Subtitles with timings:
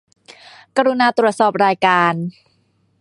[0.77, 2.13] กรุณาตรวจสอบรายการ